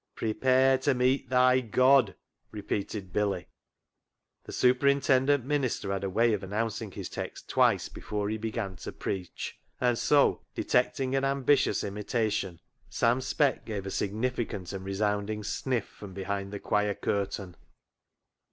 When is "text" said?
7.07-7.47